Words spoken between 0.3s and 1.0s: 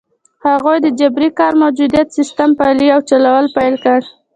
هغوی د